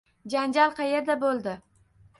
[0.35, 1.57] -Janjal qayerda bo'ldi?